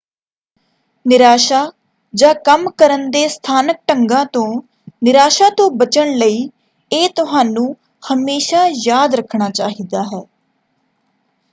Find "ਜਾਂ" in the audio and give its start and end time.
2.13-2.33